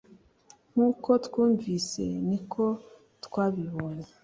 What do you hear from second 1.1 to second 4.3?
twumvise ni ko twabibonye